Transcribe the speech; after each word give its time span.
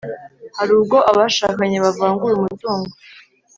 hari 0.57 0.71
ubwo 0.79 0.97
abashakanye 1.11 1.77
bavangura 1.85 2.33
umutungo, 2.35 2.91